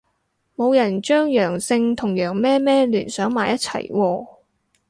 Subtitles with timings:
[0.55, 4.27] 冇人將陽性同羊咩咩聯想埋一齊喎